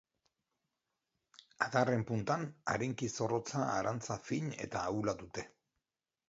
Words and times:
Adarren 1.65 2.05
puntan 2.11 2.45
arinki 2.73 3.11
zorrotza 3.19 3.67
arantza 3.75 4.19
fin 4.31 4.49
eta 4.67 4.83
ahula 4.87 5.17
dute. 5.23 5.47